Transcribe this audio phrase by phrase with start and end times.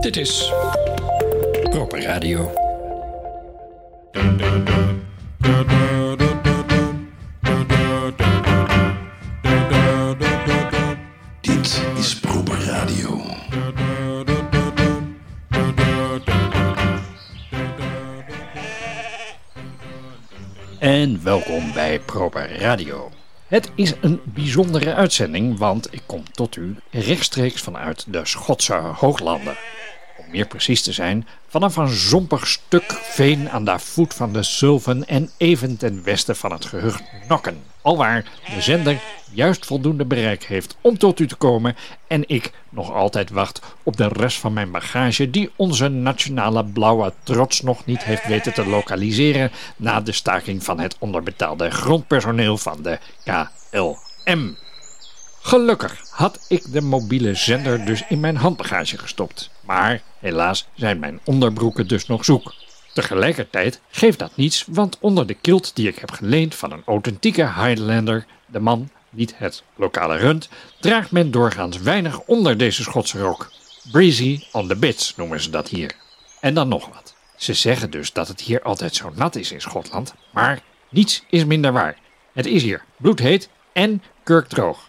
[0.00, 0.52] Dit is
[1.62, 2.52] Proper Radio.
[11.40, 13.20] Dit is Proper Radio.
[20.78, 23.10] En welkom bij Proper Radio.
[23.46, 29.56] Het is een bijzondere uitzending, want ik kom tot u rechtstreeks vanuit de Schotse Hooglanden.
[30.30, 35.06] Meer precies te zijn, vanaf een zompig stuk veen aan de voet van de Sulven
[35.06, 37.62] en even ten westen van het gehucht Nokken.
[37.82, 38.24] Alwaar
[38.54, 39.00] de zender
[39.32, 43.96] juist voldoende bereik heeft om tot u te komen en ik nog altijd wacht op
[43.96, 48.66] de rest van mijn bagage die onze nationale blauwe trots nog niet heeft weten te
[48.66, 54.56] lokaliseren na de staking van het onderbetaalde grondpersoneel van de KLM.
[55.40, 59.50] Gelukkig had ik de mobiele zender dus in mijn handbagage gestopt.
[59.68, 62.54] Maar helaas zijn mijn onderbroeken dus nog zoek.
[62.92, 67.42] Tegelijkertijd geeft dat niets, want onder de kilt die ik heb geleend van een authentieke
[67.42, 70.48] Highlander, de man niet het lokale rund,
[70.80, 73.50] draagt men doorgaans weinig onder deze Schotse rok.
[73.92, 75.94] Breezy on the bits noemen ze dat hier.
[76.40, 77.14] En dan nog wat.
[77.36, 81.44] Ze zeggen dus dat het hier altijd zo nat is in Schotland, maar niets is
[81.44, 81.96] minder waar.
[82.32, 84.88] Het is hier bloedheet en kurkdroog.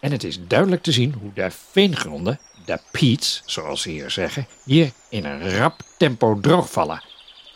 [0.00, 4.46] En het is duidelijk te zien hoe de veengronden, de peats, zoals ze hier zeggen,
[4.64, 7.02] hier in een rap tempo droogvallen.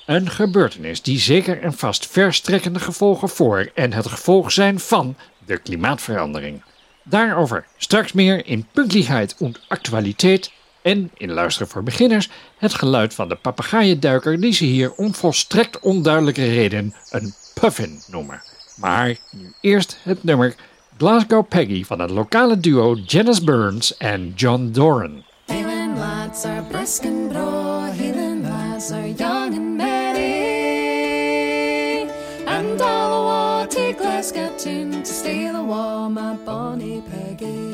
[0.06, 5.58] Een gebeurtenis die zeker en vast verstrekkende gevolgen voor en het gevolg zijn van de
[5.58, 6.62] klimaatverandering.
[7.02, 13.28] Daarover straks meer in Pünktlichkeit und Actualiteit en in Luisteren voor Beginners het geluid van
[13.28, 18.42] de papegaaienduiker die ze hier om volstrekt onduidelijke reden een puffin noemen.
[18.76, 20.54] Maar nu eerst het nummer
[20.96, 25.24] Glasgow Peggy van het lokale duo Janice Burns en Jon Doran.
[25.46, 27.32] Helen lads are brisk and
[28.42, 30.22] lads are young and merry.
[32.46, 32.80] And
[33.96, 35.64] Glasgow to steal
[36.10, 37.72] my bonny Peggy.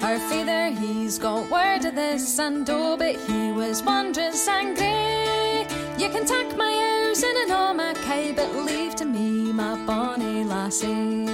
[0.00, 5.49] Father, he's got word of this, and oh, but he was wondrous angry.
[6.00, 11.28] You can take my house in an kay, but leave to me my bonny lassie.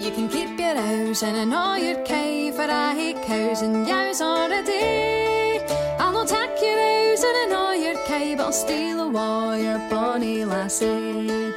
[0.00, 3.86] You can keep your house in an all your cave, for I hate cows and
[3.86, 5.60] yows already.
[6.00, 9.78] I'll not take your house in an all your cave, but I'll steal away your
[9.88, 11.52] bonny lassie.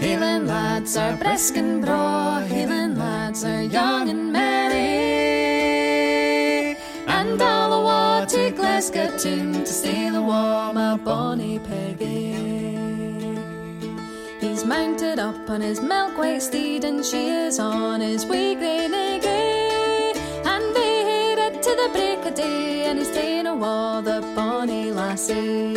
[0.00, 5.49] Healing lads are brisk and braw, healing lads are young and merry.
[8.80, 12.32] To steal awa my bonny Peggy.
[14.40, 18.88] He's mounted up on his milk white steed, and she is on his wee grey
[18.88, 20.16] niggy.
[20.46, 25.74] And they headed to the break of day, and he's ta'en awa the bonny lassie.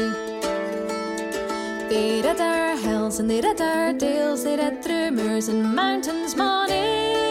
[1.89, 6.37] They rid our hills and they rid our dales, they rid through moors and mountains
[6.37, 7.22] money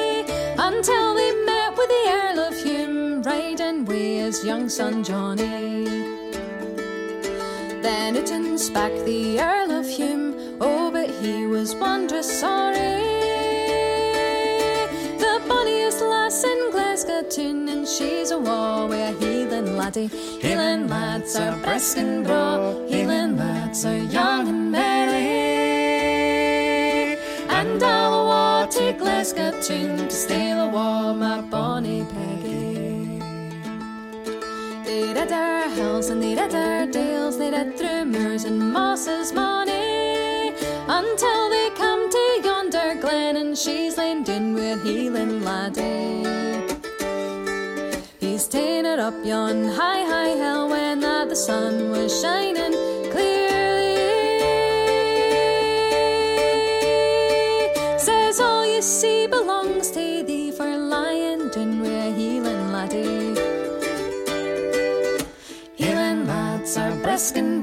[4.33, 5.85] his young son Johnny.
[7.85, 8.29] Then it
[8.65, 13.03] spak the Earl of Home, oh, but he was wondrous sorry.
[15.23, 20.09] The bonniest lass in Glasgow town, and she's a war a heathen laddie.
[20.41, 25.43] Heathen lads are brisk and braw, heathen lads are young and merry.
[27.51, 32.02] And all awa to Glasgow town to steal awa my bonny
[35.03, 40.55] Rid our hills and rid our dales, rid through moors and mosses money
[40.89, 46.23] until they come to yonder glen and she's lain down with healing laddie.
[48.21, 52.75] He's ta'en it up yon high, high hill when that the sun was shining
[53.11, 53.97] clearly.
[57.99, 60.42] Says all you see belongs to thee
[67.13, 67.63] brisk and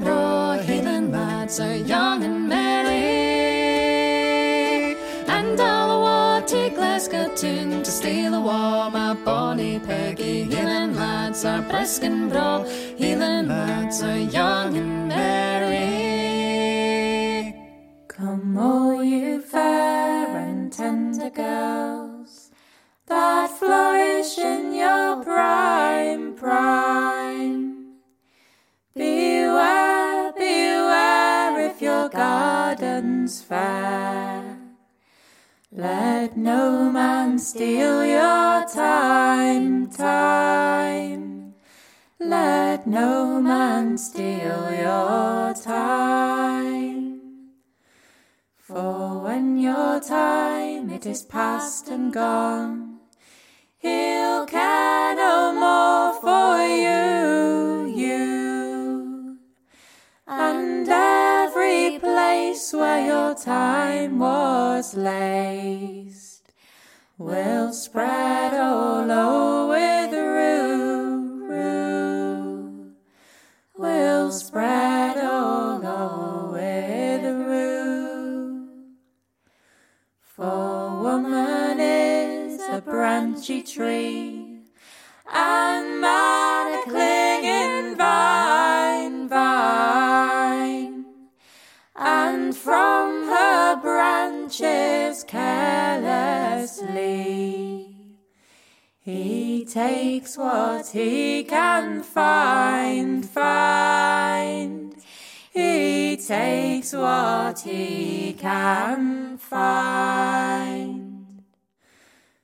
[1.10, 2.94] lads are young and merry.
[5.26, 10.44] And all awa to Glasgow town to steal awa my bonny Peggy.
[10.44, 12.62] Healing lads are brisk and braw,
[12.96, 15.82] healing lads are young and merry.
[18.06, 22.52] Come, all you fair and tender girls
[23.06, 27.19] that flourish in your prime, prime.
[33.30, 34.58] Garden's fair.
[35.70, 39.86] Let no man steal your thyme.
[39.86, 41.54] thyme.
[42.18, 47.20] Let no man steal your thyme.
[48.58, 52.98] For when your time it is past and gone,
[53.78, 57.69] he'll care no more for you.
[62.50, 66.52] Place where your thyme was laced
[67.16, 72.92] will spread all over the roo, roo.
[73.78, 78.68] Will spread all over the roo.
[80.20, 84.39] For woman is a branchy tree,
[99.70, 104.96] takes what he can find, find.
[105.52, 110.64] He takes what he can find.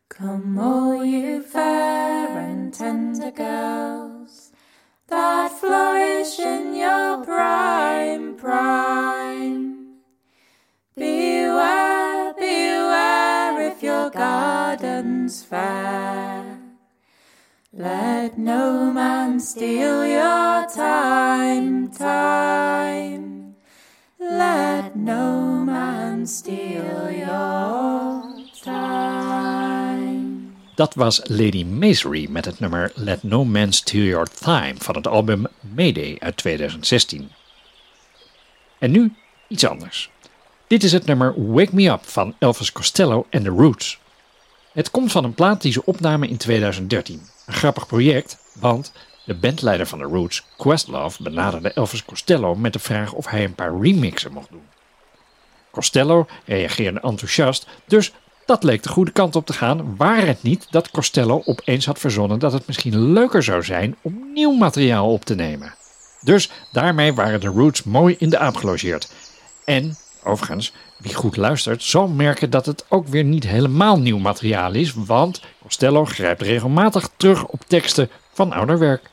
[0.08, 4.52] Come, all you fair and tender girls
[5.08, 9.96] that flourish in your prime, prime.
[10.94, 16.25] Beware, beware if your garden's fair.
[17.78, 23.54] Let no man steal your time, time.
[24.18, 28.22] Let no man steal your
[28.64, 29.76] time.
[30.74, 35.06] Dat was Lady Masery met het nummer Let No Man Steal Your Time van het
[35.06, 37.30] album Mayday uit 2016.
[38.78, 39.14] En nu
[39.48, 40.10] iets anders.
[40.66, 43.98] Dit is het nummer Wake Me Up van Elvis Costello en The Roots.
[44.76, 47.22] Het komt van een plaat die ze opnamen in 2013.
[47.46, 48.92] Een grappig project, want
[49.24, 53.54] de bandleider van The Roots, Questlove, benaderde Elvis Costello met de vraag of hij een
[53.54, 54.66] paar remixen mocht doen.
[55.70, 58.12] Costello reageerde enthousiast, dus
[58.44, 61.98] dat leek de goede kant op te gaan, waar het niet dat Costello opeens had
[61.98, 65.74] verzonnen dat het misschien leuker zou zijn om nieuw materiaal op te nemen.
[66.20, 69.12] Dus daarmee waren de Roots mooi in de aap gelogeerd.
[69.64, 69.96] En,
[70.26, 74.94] overigens, wie goed luistert zal merken dat het ook weer niet helemaal nieuw materiaal is,
[74.94, 79.10] want Costello grijpt regelmatig terug op teksten van ouder werk.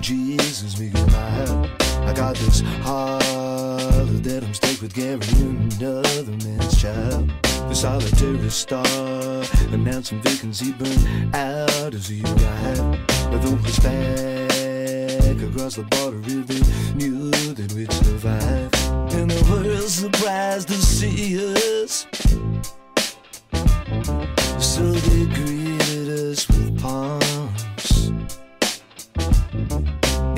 [0.00, 1.79] Jesus.
[2.10, 3.22] I got this heart
[4.24, 7.30] that I'm stuck with carrying another man's child.
[7.68, 8.84] The solitary star
[9.72, 12.26] announcing vacancy burned out as I
[12.64, 12.98] had.
[13.30, 16.60] But though it's back across the border, they
[16.96, 18.74] knew that we'd survive.
[19.14, 21.38] And the world surprised to see
[21.84, 22.08] us.
[24.58, 27.39] So they greeted us with palms.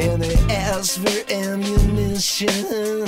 [0.00, 3.06] And they ask for ammunition.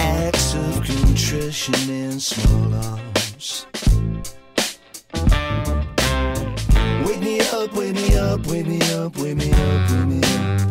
[0.00, 3.66] Acts of contrition and small arms.
[7.06, 10.65] Wake me up, wake me up, wake me up, wake me up, wake me up.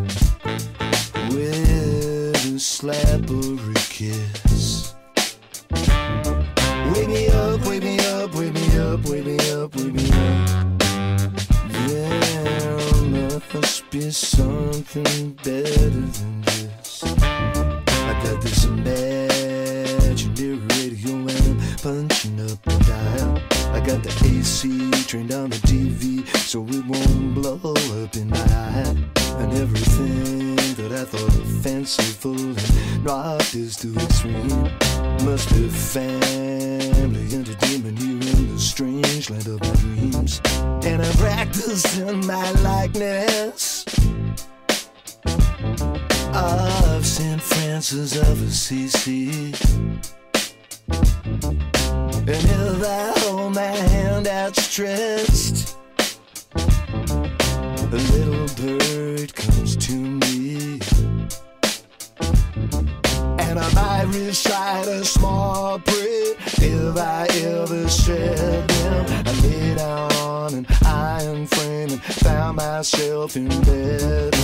[72.20, 74.34] found myself in bed.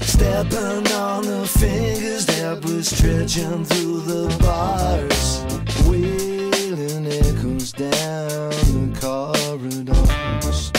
[0.00, 5.44] Stepping on the fingers that were stretching through the bars.
[5.86, 10.72] Wailing echoes down the corridors.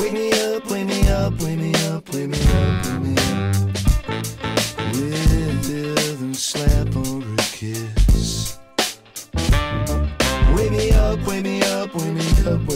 [0.00, 3.56] Wake me up, wake me up, wake me up, wake me up, wake me up.
[4.92, 8.58] With rhythm, slap or a kiss.
[10.54, 12.73] Wake me up, wake me up, wake me up.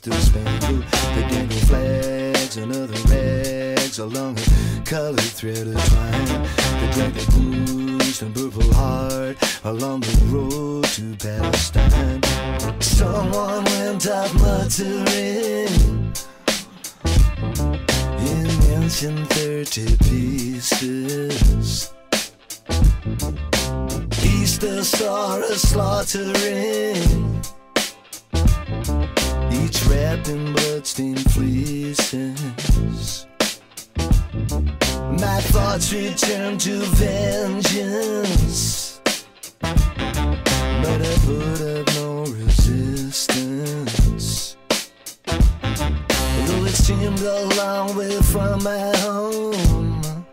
[0.00, 0.82] Still spangle.
[1.14, 6.48] They dangle flags and other rags along a colored thread of twine.
[6.80, 12.22] They drag their bruised and purple heart along the road to Palestine.
[12.80, 15.68] Someone went out muttering
[18.30, 21.92] in ancient 30 pieces.
[24.24, 27.29] Easter saw us slaughtering,
[30.20, 33.26] wrapped in bloodstained fleeces.
[35.18, 39.00] My thoughts return to vengeance,
[39.60, 43.36] but I put up no resistance.
[46.46, 50.24] Though it seemed a long way from my home,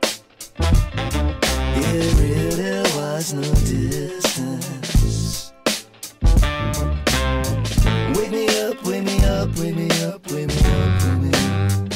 [1.75, 4.16] it really was no distance.
[8.29, 11.87] Wake me up, wake me up, wake me up, wake me up, wake me up.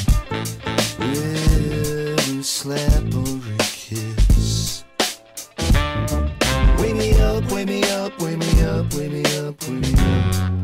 [0.98, 4.84] With a slap or a kiss.
[6.78, 10.54] Wake me up, wake me up, wake me up, wake me up, wake me up.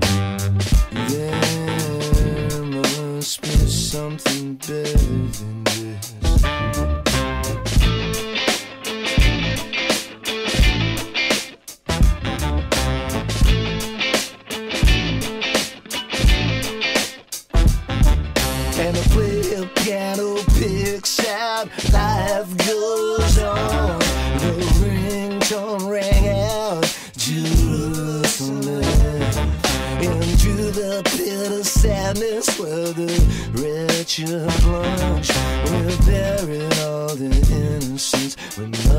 [1.10, 5.07] There must be something better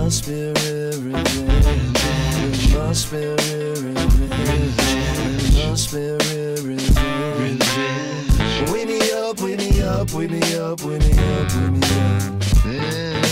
[0.10, 1.04] must be revenge.
[1.06, 4.10] We must be revenge.
[5.44, 6.02] We must be
[6.66, 7.70] revenge.
[8.72, 12.40] Wake me up, wake me up, wake me up, wake me up, wake me up.
[12.64, 13.29] There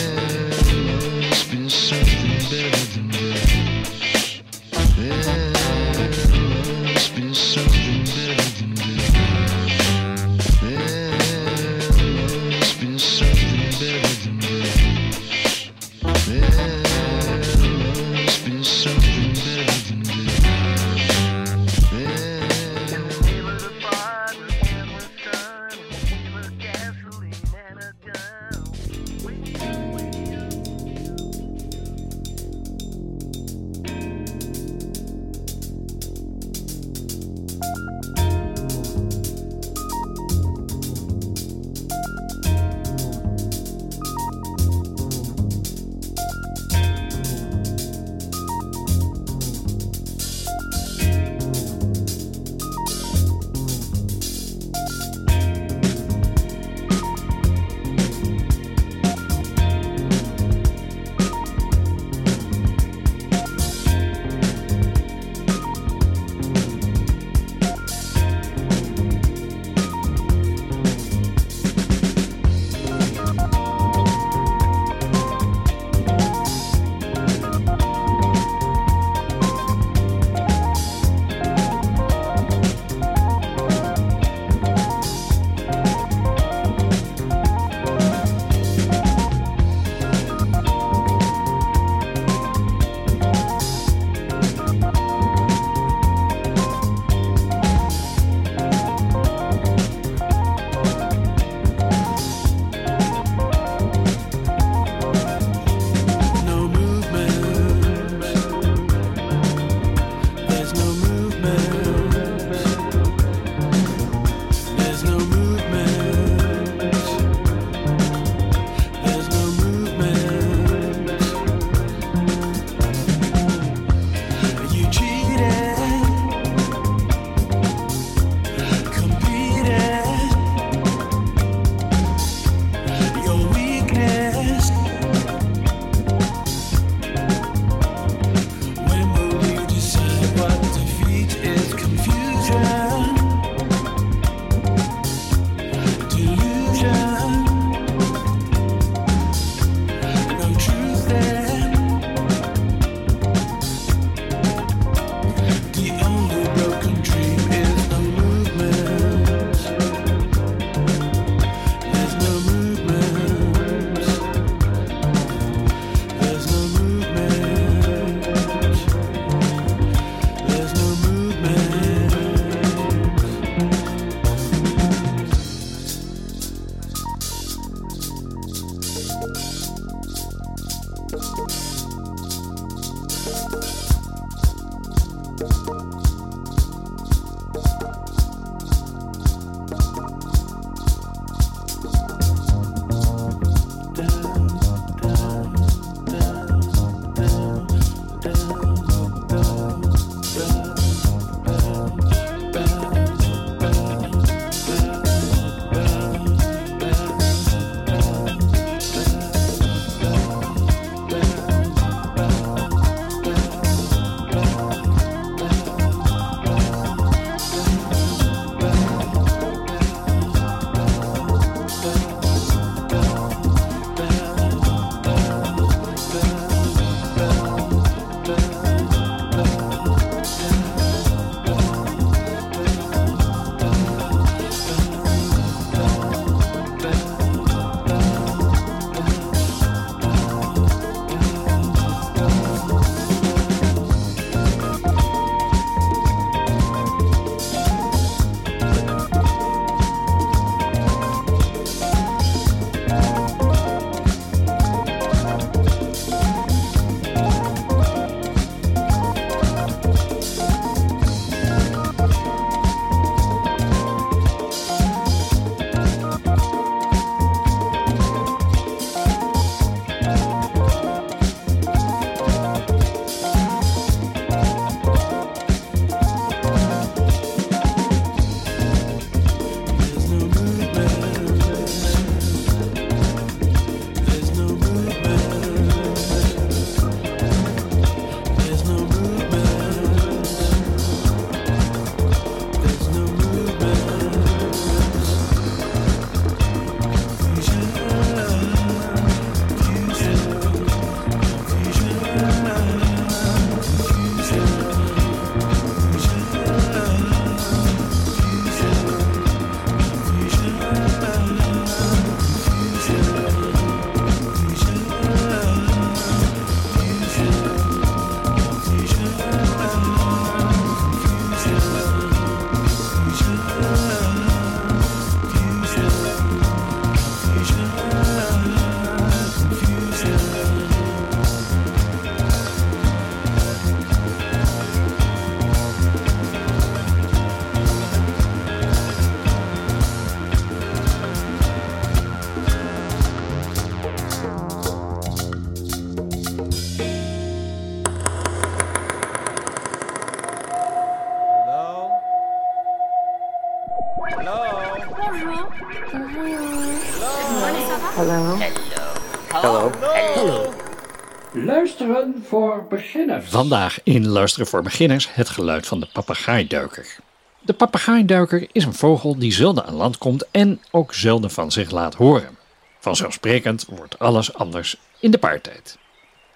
[362.68, 363.26] beginners.
[363.30, 366.96] Vandaag in Luisteren voor beginners het geluid van de papegaaiduiker.
[367.42, 371.72] De papegaaiduiker is een vogel die zelden aan land komt en ook zelden van zich
[371.72, 372.38] laat horen.
[372.80, 375.78] Vanzelfsprekend wordt alles anders in de paartijd.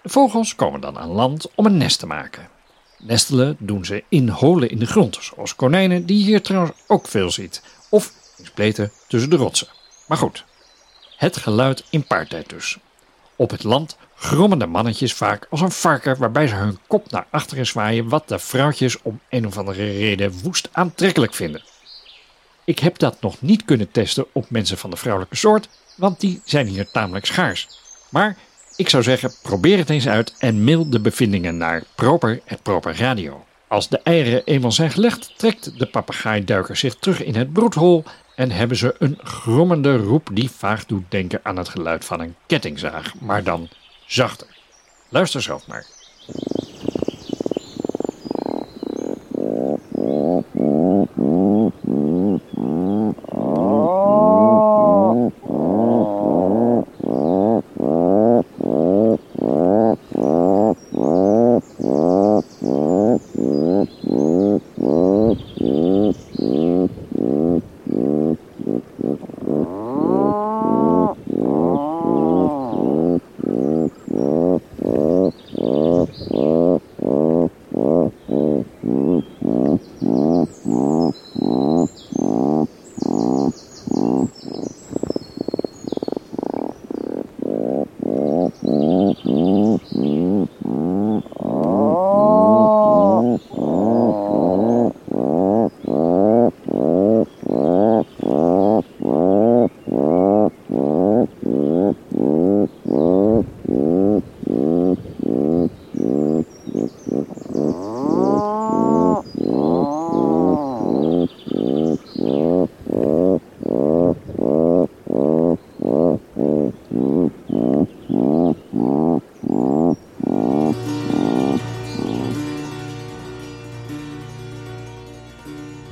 [0.01, 2.49] De vogels komen dan aan land om een nest te maken.
[2.97, 7.07] Nestelen doen ze in holen in de grond, zoals konijnen, die je hier trouwens ook
[7.07, 9.67] veel ziet, of in spleten tussen de rotsen.
[10.07, 10.45] Maar goed,
[11.17, 12.77] het geluid in paartijd dus.
[13.35, 17.25] Op het land grommen de mannetjes vaak als een varken waarbij ze hun kop naar
[17.29, 21.63] achteren zwaaien wat de vrouwtjes om een of andere reden woest aantrekkelijk vinden.
[22.65, 26.41] Ik heb dat nog niet kunnen testen op mensen van de vrouwelijke soort, want die
[26.45, 27.67] zijn hier tamelijk schaars.
[28.09, 28.37] Maar
[28.75, 33.45] ik zou zeggen, probeer het eens uit en mail de bevindingen naar proper proper radio.
[33.67, 38.03] Als de eieren eenmaal zijn gelegd, trekt de papegaaiduiker zich terug in het broedhol
[38.35, 42.35] en hebben ze een grommende roep die vaag doet denken aan het geluid van een
[42.45, 43.69] kettingzaag, maar dan
[44.11, 44.47] zachter.
[45.09, 45.85] Luister zelf maar.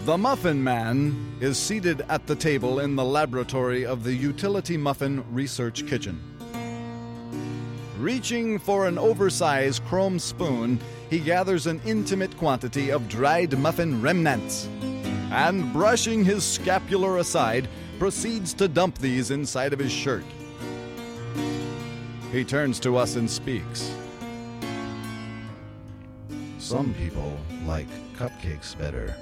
[0.10, 5.24] The Muffin Man is seated at the table in the laboratory of the Utility Muffin
[5.32, 6.20] Research Kitchen.
[8.00, 10.80] Reaching for an oversized chrome spoon,
[11.12, 14.68] he gathers an intimate quantity of dried muffin remnants
[15.30, 17.70] and, brushing his scapular aside,
[18.00, 20.26] proceeds to dump these inside of his shirt.
[22.32, 23.94] He turns to us and speaks.
[26.58, 29.16] Some people like cupcakes better.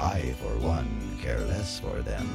[0.00, 2.26] I, for one, care less for them.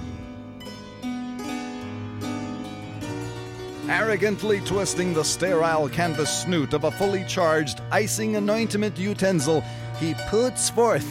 [3.89, 9.61] Arrogantly twisting the sterile canvas snoot of a fully charged icing anointment utensil,
[9.99, 11.07] he puts forth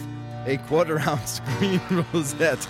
[0.47, 1.81] a quarter ounce green
[2.12, 2.69] rosette.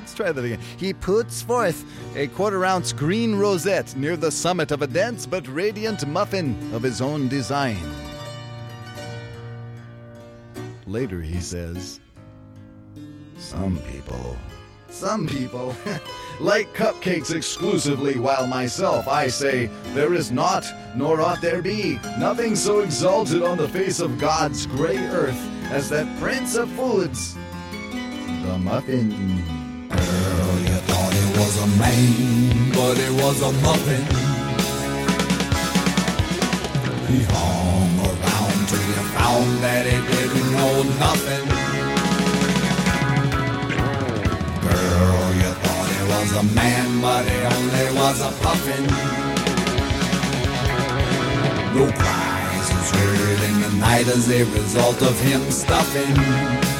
[0.00, 0.60] Let's try that again.
[0.76, 1.84] He puts forth
[2.16, 6.82] a quarter ounce green rosette near the summit of a dense but radiant muffin of
[6.82, 8.07] his own design.
[10.88, 12.00] Later, he says,
[13.36, 14.38] Some people.
[14.88, 15.76] Some people
[16.40, 20.64] like cupcakes exclusively, while myself, I say, there is not,
[20.96, 25.38] nor ought there be, nothing so exalted on the face of God's gray earth
[25.70, 27.34] as that prince of foods,
[28.46, 29.10] the muffin.
[29.90, 34.04] Girl, you thought it was a man, but it was a muffin.
[37.08, 41.46] He hung around till you found that it didn't know nothing.
[44.66, 48.84] Girl, you thought it was a man, but it only was a puffin.
[51.76, 56.77] No cries was heard in the night as a result of him stuffing.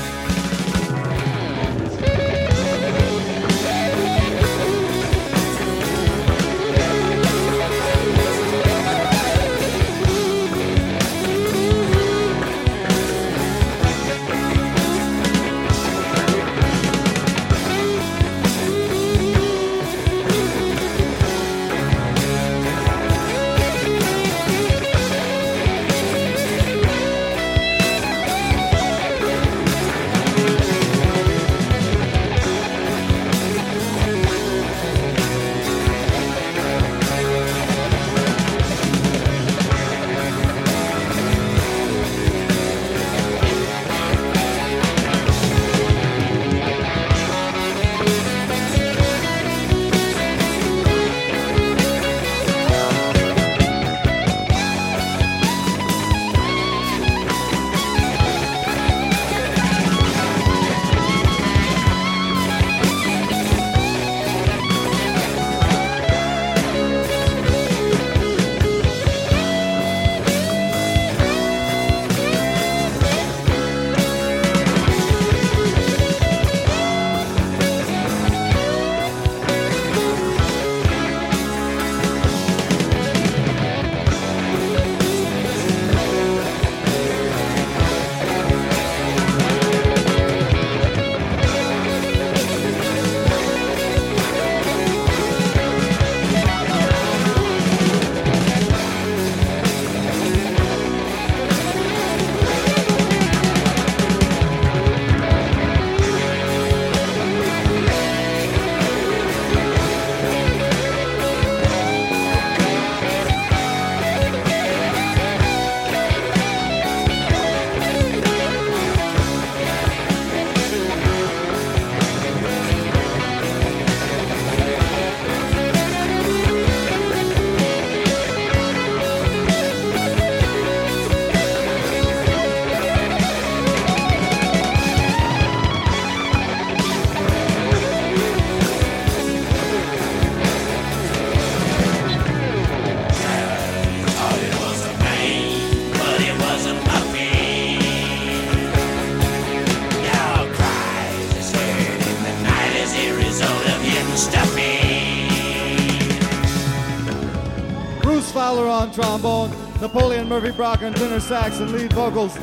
[160.38, 162.37] Murphy Brock on tenor sax and lead vocals,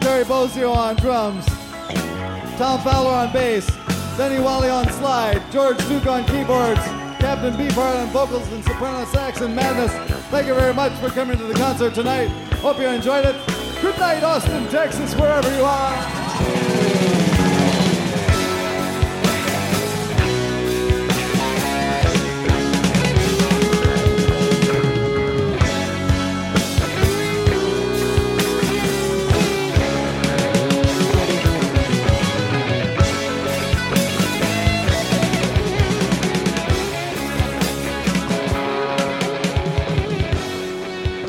[0.00, 1.44] Terry Bozzio on drums,
[2.56, 3.66] Tom Fowler on bass,
[4.16, 6.80] Denny Walley on slide, George Duke on keyboards,
[7.20, 9.92] Captain Beefheart on vocals and soprano sax and madness.
[10.30, 12.28] Thank you very much for coming to the concert tonight.
[12.62, 13.36] Hope you enjoyed it.
[13.82, 16.21] Good night, Austin, Texas, wherever you are.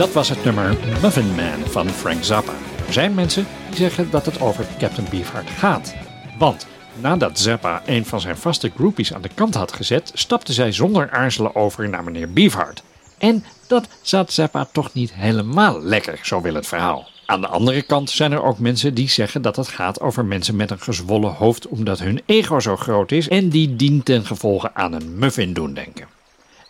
[0.04, 2.52] Dat was het nummer Muffin Man van Frank Zappa.
[2.88, 5.96] Er zijn mensen die zeggen dat het over Captain Beefheart gaat.
[6.38, 6.68] Want
[7.02, 11.12] nadat Zappa een van zijn vaste groupies aan de kant had gezet, stapte zij zonder
[11.12, 12.84] aarzelen over naar meneer Beefheart.
[13.18, 17.08] En dat zat Zappa toch niet helemaal lekker, zo wil het verhaal.
[17.26, 20.56] Aan de andere kant zijn er ook mensen die zeggen dat het gaat over mensen
[20.56, 24.74] met een gezwollen hoofd omdat hun ego zo groot is en die dient ten gevolge
[24.74, 26.08] aan een muffin doen denken.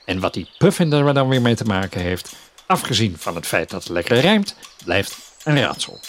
[0.05, 2.35] En wat die puffin er dan weer mee te maken heeft,
[2.73, 4.55] afgezien van het feit dat het lekker rijmt,
[4.85, 5.99] blijft een raadsel.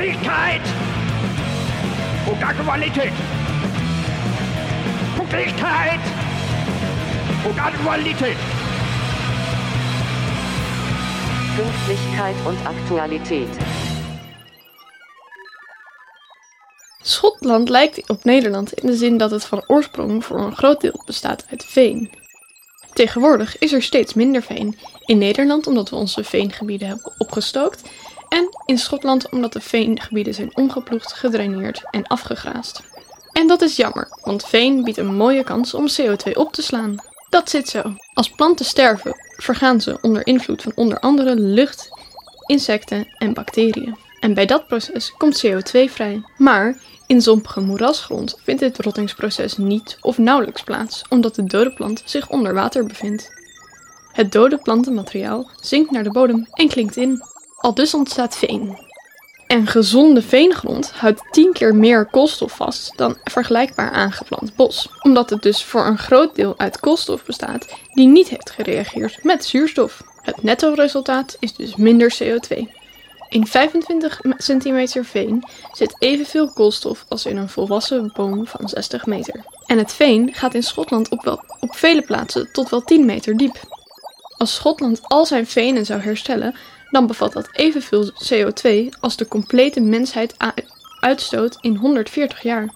[0.00, 0.62] Punktlichkeit
[2.26, 2.42] und
[7.48, 8.36] und Aktualität.
[11.56, 13.48] Pünktlichkeit und Aktualität.
[17.02, 21.02] Schotland lijkt op Nederland in de zin dat het van oorsprong voor een groot deel
[21.06, 22.10] bestaat uit veen.
[22.92, 24.78] Tegenwoordig is er steeds minder veen.
[25.04, 27.82] In Nederland omdat we onze veengebieden hebben opgestookt.
[28.30, 32.82] En in Schotland omdat de veengebieden zijn omgeploegd, gedraineerd en afgegraasd.
[33.32, 36.94] En dat is jammer, want veen biedt een mooie kans om CO2 op te slaan.
[37.28, 37.82] Dat zit zo.
[38.14, 41.88] Als planten sterven, vergaan ze onder invloed van onder andere lucht,
[42.46, 43.96] insecten en bacteriën.
[44.20, 46.22] En bij dat proces komt CO2 vrij.
[46.36, 52.02] Maar in zompige moerasgrond vindt dit rottingsproces niet of nauwelijks plaats, omdat de dode plant
[52.04, 53.30] zich onder water bevindt.
[54.12, 57.22] Het dode plantenmateriaal zinkt naar de bodem en klinkt in.
[57.60, 58.88] Al dus ontstaat veen.
[59.46, 65.42] En gezonde veengrond houdt 10 keer meer koolstof vast dan vergelijkbaar aangeplant bos, omdat het
[65.42, 70.02] dus voor een groot deel uit koolstof bestaat die niet heeft gereageerd met zuurstof.
[70.22, 72.78] Het netto resultaat is dus minder CO2.
[73.28, 79.44] In 25 centimeter veen zit evenveel koolstof als in een volwassen boom van 60 meter.
[79.66, 83.36] En het veen gaat in Schotland op, wel, op vele plaatsen tot wel 10 meter
[83.36, 83.60] diep.
[84.36, 86.54] Als Schotland al zijn venen zou herstellen,
[86.90, 90.34] dan bevat dat evenveel CO2 als de complete mensheid
[91.00, 92.68] uitstoot in 140 jaar.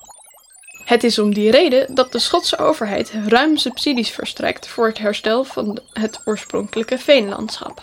[0.84, 5.44] Het is om die reden dat de Schotse overheid ruim subsidies verstrekt voor het herstel
[5.44, 7.82] van het oorspronkelijke veenlandschap.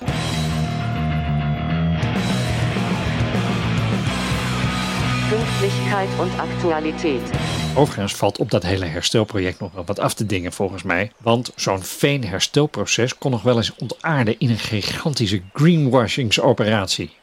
[5.29, 7.60] Pünktlichkeit und Aktualität.
[7.75, 11.11] Overigens valt op dat hele herstelproject nog wel wat af te dingen volgens mij.
[11.17, 17.13] Want zo'n veenherstelproces kon nog wel eens ontaarden in een gigantische greenwashingsoperatie.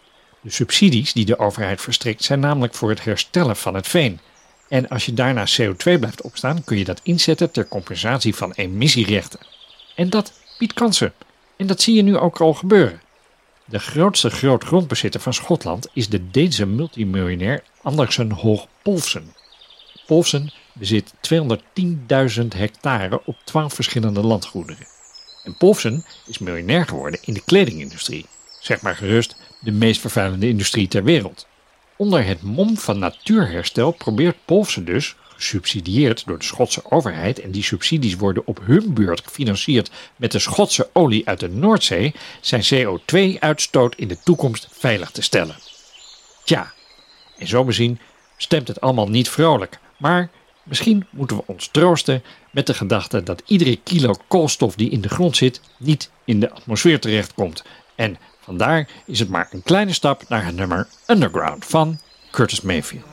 [0.40, 4.20] De subsidies die de overheid verstrikt zijn namelijk voor het herstellen van het veen.
[4.68, 9.40] En als je daarna CO2 blijft opstaan, kun je dat inzetten ter compensatie van emissierechten.
[9.94, 11.12] En dat biedt kansen.
[11.56, 13.00] En dat zie je nu ook al gebeuren.
[13.64, 19.32] De grootste grootgrondbezitter van Schotland is de Deense multimiljonair Andersen Hoog Polsen.
[20.08, 24.86] Polsen bezit 210.000 hectare op 12 verschillende landgoederen.
[25.44, 28.26] En Polsen is miljonair geworden in de kledingindustrie.
[28.60, 31.46] Zeg maar gerust de meest vervuilende industrie ter wereld.
[31.96, 37.62] Onder het mom van natuurherstel probeert Polsen dus, gesubsidieerd door de Schotse overheid, en die
[37.62, 43.94] subsidies worden op hun beurt gefinancierd met de Schotse olie uit de Noordzee, zijn CO2-uitstoot
[43.94, 45.56] in de toekomst veilig te stellen.
[46.44, 46.72] Tja,
[47.38, 47.98] en zo bezien
[48.36, 49.78] stemt het allemaal niet vrolijk.
[49.98, 50.30] Maar
[50.62, 55.08] misschien moeten we ons troosten met de gedachte dat iedere kilo koolstof die in de
[55.08, 57.64] grond zit niet in de atmosfeer terechtkomt.
[57.94, 61.98] En vandaar is het maar een kleine stap naar het nummer Underground van
[62.30, 63.04] Curtis Mayfield.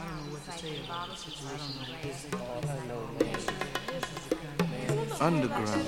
[5.22, 5.86] Underground,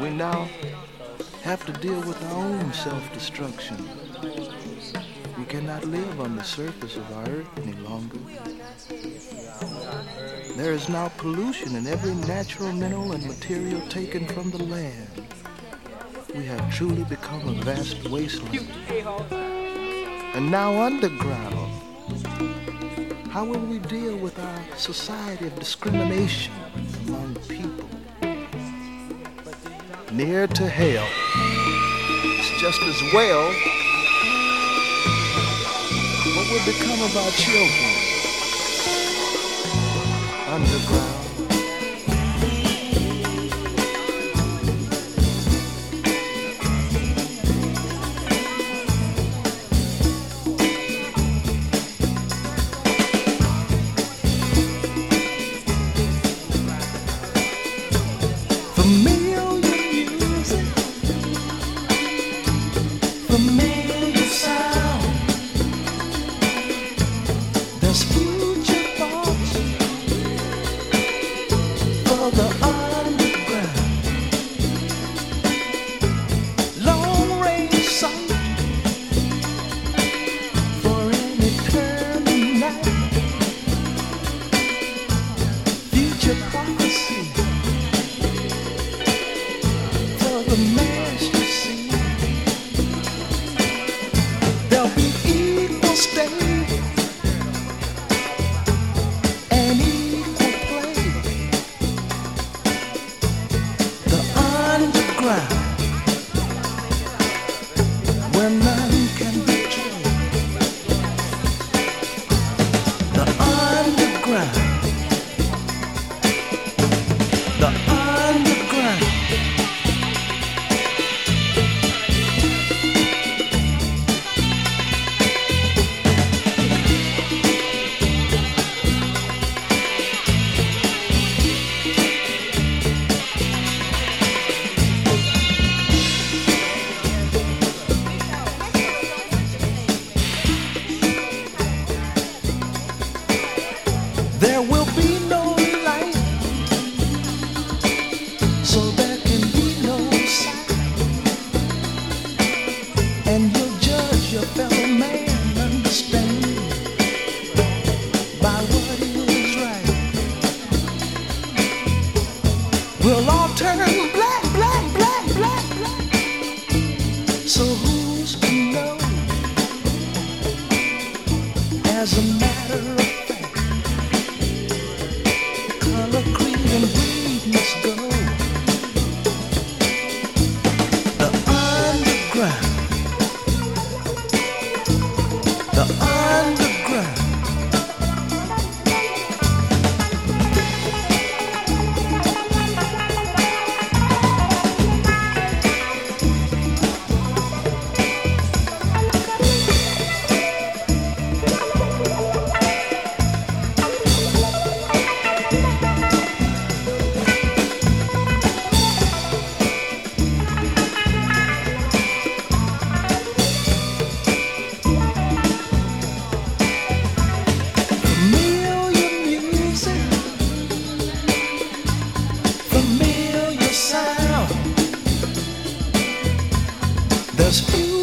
[0.00, 0.46] we now
[1.42, 3.76] have to deal with our own self-destruction.
[5.36, 8.18] We cannot live on the surface of our earth any longer.
[10.56, 15.26] There is now pollution in every natural mineral and material taken from the land.
[16.32, 18.70] We have truly become a vast wasteland.
[20.32, 21.72] And now underground,
[23.30, 26.52] how will we deal with our society of discrimination
[27.08, 27.88] among people?
[30.12, 31.08] Near to hell,
[32.38, 33.44] it's just as well
[36.36, 37.93] what will become of our children
[40.54, 41.13] underground?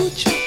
[0.02, 0.41] útil.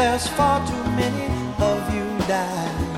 [0.00, 1.28] There's far too many
[1.70, 2.90] of you dying.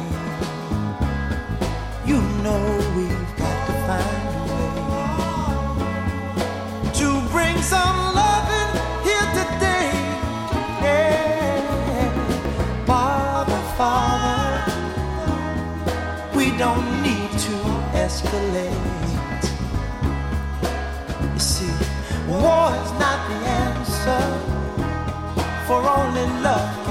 [2.06, 2.62] You know
[2.96, 4.74] we've got to find a way
[7.00, 8.70] to bring some loving
[9.06, 9.90] here today.
[10.86, 12.12] Yeah.
[12.86, 14.46] Father, Father,
[16.36, 17.56] we don't need to
[18.06, 19.44] escalate.
[21.32, 21.74] You see,
[22.28, 24.24] war is not the answer,
[25.66, 26.81] for only love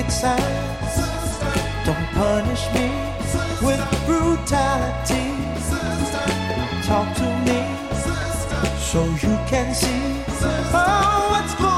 [0.00, 1.38] picket signs.
[1.84, 2.90] Don't punish me
[3.62, 5.30] with brutality.
[6.86, 7.60] Talk to me
[8.78, 10.22] so you can see
[10.72, 11.69] oh, what's going on.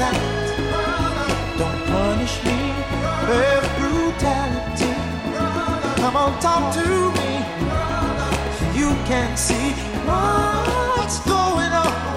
[0.00, 0.50] Signs.
[1.60, 2.58] Don't punish me
[3.28, 4.92] with brutality.
[6.00, 6.86] Come on, talk to
[7.18, 7.32] me.
[8.80, 9.68] You can see
[10.08, 12.09] what's going on.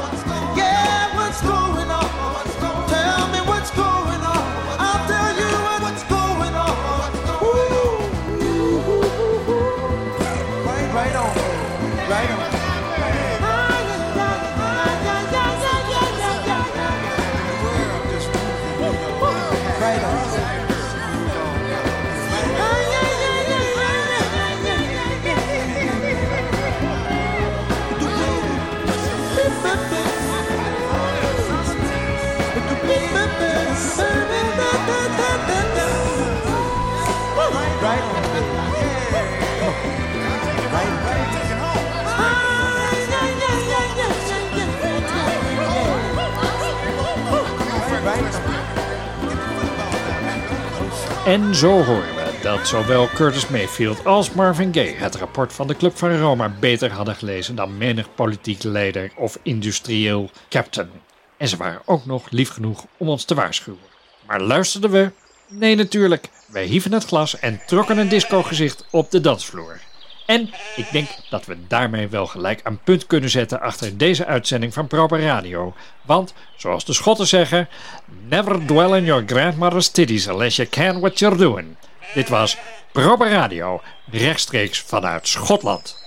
[51.25, 55.75] En zo horen we dat zowel Curtis Mayfield als Marvin Gaye het rapport van de
[55.75, 60.89] Club van Roma beter hadden gelezen dan menig politiek leider of industrieel captain.
[61.37, 63.79] En ze waren ook nog lief genoeg om ons te waarschuwen.
[64.27, 65.11] Maar luisterden we?
[65.47, 66.29] Nee, natuurlijk.
[66.47, 69.79] Wij hieven het glas en trokken een disco-gezicht op de dansvloer.
[70.33, 74.73] En ik denk dat we daarmee wel gelijk een punt kunnen zetten achter deze uitzending
[74.73, 75.73] van Proper Radio.
[76.01, 77.69] Want, zoals de Schotten zeggen,
[78.27, 81.75] never dwell in your grandmother's titties unless you can what you're doing.
[82.13, 82.57] Dit was
[82.91, 83.81] Proper Radio,
[84.11, 86.01] rechtstreeks vanuit Schotland.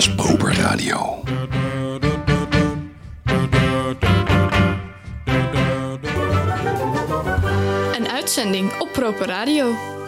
[0.00, 1.22] Radio.
[7.96, 9.99] Een uitzending op Proper Radio.